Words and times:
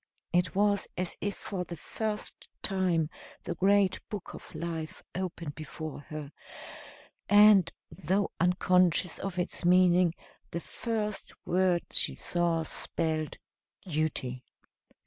It 0.33 0.55
was 0.55 0.87
as 0.97 1.15
if 1.21 1.35
for 1.37 1.63
the 1.63 1.77
first 1.77 2.49
time 2.63 3.11
the 3.43 3.53
great 3.53 3.99
book 4.09 4.33
of 4.33 4.55
life 4.55 5.03
opened 5.13 5.53
before 5.53 5.99
her 6.09 6.31
and, 7.29 7.71
though 7.91 8.31
unconscious 8.39 9.19
of 9.19 9.37
its 9.37 9.63
meaning, 9.63 10.15
the 10.49 10.59
first 10.59 11.33
word 11.45 11.83
she 11.91 12.15
saw 12.15 12.63
spelled 12.63 13.37
Duty. 13.87 14.43